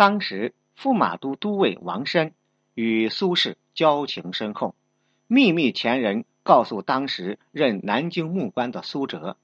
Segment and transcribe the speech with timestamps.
[0.00, 2.32] 当时驸马都都尉王申
[2.72, 4.74] 与苏轼交情深厚，
[5.26, 9.36] 秘密前人告诉当时任南京牧官的苏辙。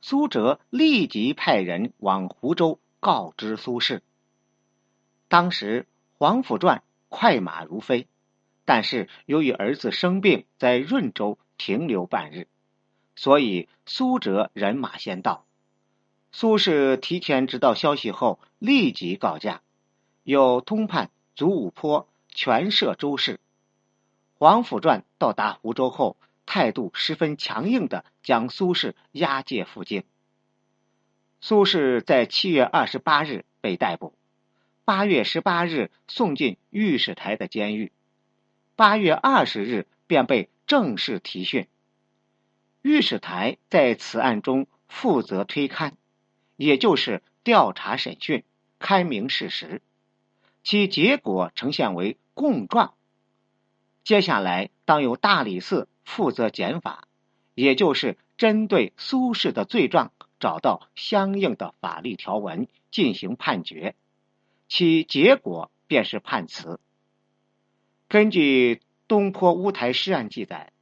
[0.00, 4.02] 苏辙立即派人往湖州告知苏轼。
[5.26, 5.88] 当时
[6.18, 8.06] 黄甫传快马如飞，
[8.64, 12.46] 但是由于儿子生病在润州停留半日，
[13.16, 15.44] 所以苏辙人马先到。
[16.30, 19.60] 苏轼提前知道消息后，立即告假，
[20.22, 23.38] 又通判祖武坡全摄州事。
[24.38, 26.16] 黄甫传到达湖州后。
[26.46, 30.04] 态度十分强硬的将苏轼押解赴京。
[31.40, 34.12] 苏轼在七月二十八日被逮捕，
[34.84, 37.92] 八月十八日送进御史台的监狱，
[38.76, 41.66] 八月二十日便被正式提讯。
[42.82, 45.92] 御史台在此案中负责推勘，
[46.56, 48.44] 也就是调查审讯、
[48.84, 49.80] 开明事实，
[50.62, 52.92] 其结果呈现为供状。
[54.04, 55.88] 接下来当由大理寺。
[56.04, 57.08] 负责检法，
[57.54, 63.94] 也就是针对苏轼的罪状找到相应的法律条文进行判决，
[64.68, 66.78] 其结果便是判词。
[68.06, 70.72] 根据东坡乌台诗案记载，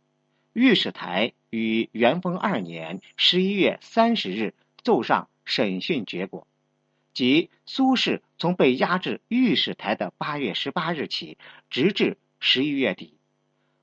[0.53, 6.49] 御史台于元丰二年十一月三十日奏上审讯结果，
[7.13, 11.39] 即苏轼从被押至御史台的八月十八日起，
[11.71, 13.15] 直至十一月底，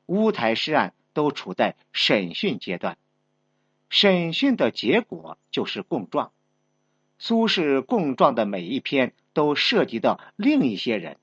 [0.05, 0.93] 乌台诗案。
[1.11, 2.97] 都处在审讯阶段，
[3.89, 6.31] 审讯的结果就是供状。
[7.17, 11.17] 苏轼供状的每一篇都涉及到另一些人，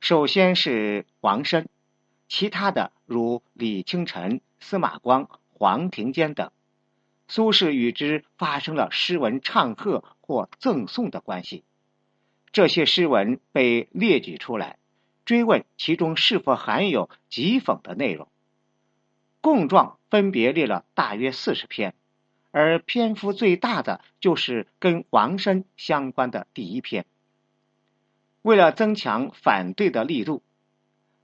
[0.00, 1.68] 首先是王申，
[2.28, 6.50] 其他的如李清晨、司马光、黄庭坚等，
[7.28, 11.62] 苏轼与之发生了诗文唱和或赠送的关系。
[12.50, 14.78] 这些诗文被列举出来，
[15.24, 18.28] 追问其中是否含有讥讽的内容。
[19.40, 21.94] 供状分别列了大约四十篇，
[22.50, 27.04] 而篇幅最大的就是跟王申相关的第一篇。
[28.40, 30.42] 为了增强反对的力度，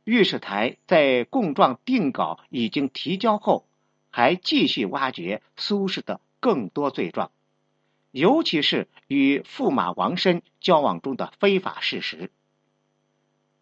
[0.05, 3.67] 御史台在供状定稿已经提交后，
[4.17, 7.33] 还继续挖掘苏轼的更多罪状，
[8.13, 12.31] 尤其是与驸马王申交往中的非法事实。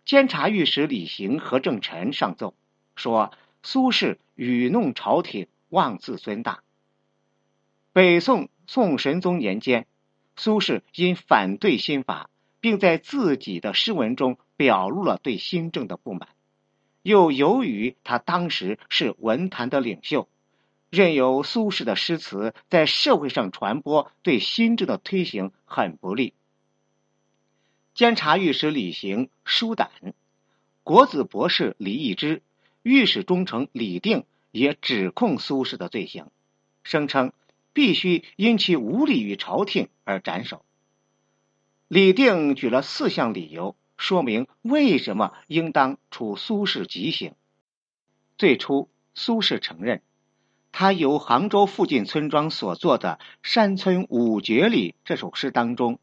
[0.04, 2.52] 监察御史李行和正臣上奏
[2.94, 3.32] 说。
[3.64, 6.64] 苏轼愚弄朝廷，妄自尊大。
[7.92, 9.86] 北宋宋神宗年间，
[10.34, 16.28] 苏轼因反对新法，并在自己的诗文中表露了对新政的不满。
[17.02, 20.26] 又由于他当时是文坛的领袖，
[20.92, 26.34] 任由苏轼的诗词在社会上传播，对新政的推行很不利。
[27.94, 29.90] 监察御史李行、舒胆，
[30.82, 32.42] 国子博士李易之。
[32.82, 36.26] 御史中丞李定也指控苏轼的罪行，
[36.82, 37.32] 声称
[37.72, 40.62] 必须因其无礼于朝廷而斩首。
[41.88, 47.34] 李定举了四项理由，说明为什么应当处苏轼极刑。
[48.36, 50.02] 最初，苏轼承认，
[50.72, 56.00] 他由杭州附近村庄所作的《山村五绝里》这首诗当中，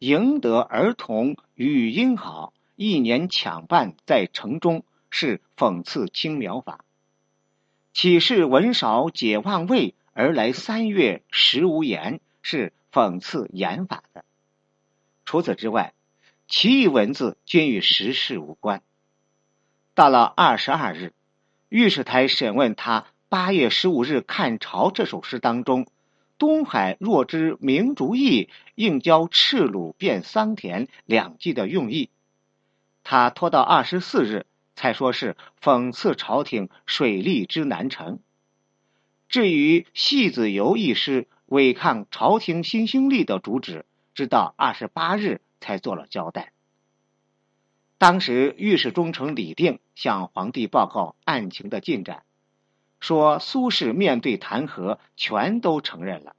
[0.00, 4.82] 赢得儿童语音好，一年抢办在城中。
[5.08, 6.84] 是讽刺轻描法，
[7.94, 12.20] 岂是文少解忘味而来三月食无言？
[12.42, 14.24] 是讽刺言法的。
[15.24, 15.94] 除此之外，
[16.48, 18.82] 其余文字均与时事无关。
[19.94, 21.14] 到了二十二日，
[21.70, 25.86] 御史台审问他八月十五日看潮这首诗当中
[26.38, 32.10] “东海若知明烛意，应教赤鲁变桑田”两句的用意，
[33.04, 34.46] 他拖到二十四日。
[34.78, 38.18] 才说是讽刺朝廷水利之难成。
[39.26, 46.52] 至于戏子游一诗违抗朝廷新兴力的主旨，直到二十八日才做了交代。
[47.96, 52.24] 当时御史中丞李定向皇帝报告案情的进展，
[53.00, 56.36] 说苏轼面对弹劾全都承认了。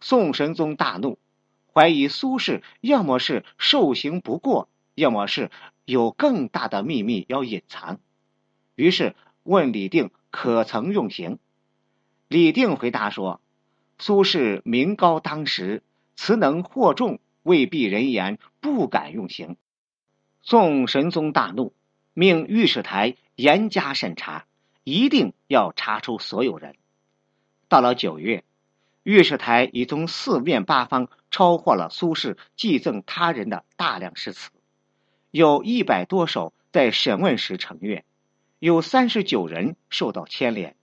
[0.00, 1.18] 宋神宗大怒，
[1.72, 5.50] 怀疑苏轼要么是受刑不过，要么是。
[5.84, 7.98] 有更大的秘密要隐藏，
[8.76, 11.40] 于是问李定可曾用刑。
[12.28, 13.40] 李定回答说
[13.98, 15.82] ：“苏轼名高当时，
[16.14, 19.56] 词能惑众，未必人言，不敢用刑。”
[20.40, 21.74] 宋神宗大怒，
[22.14, 24.46] 命御史台严加审查，
[24.84, 26.76] 一定要查出所有人。
[27.68, 28.44] 到了九月，
[29.02, 34.50] 御史台已从四面八方抄获了苏轼寄赠他人的大量诗词，
[35.30, 38.04] 有一百多首在审问时呈阅，
[38.58, 40.76] 有三十九人受到牵连，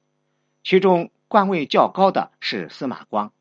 [0.63, 3.31] 其中官位较高的是司马光。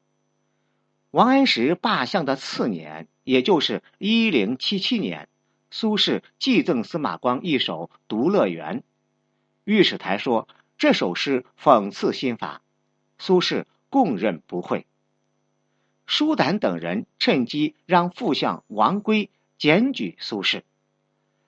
[1.11, 5.29] 王安石罢相的次年，也就是一零七七年，
[5.71, 8.81] 苏轼寄赠司马光一首《独乐园》，
[9.69, 10.49] 御史台说
[10.79, 12.63] 这首诗讽刺新法，
[13.19, 13.67] 苏轼。
[13.91, 14.87] 供认不讳。
[16.07, 19.29] 舒胆等人趁机让副相王圭
[19.59, 20.63] 检举苏轼。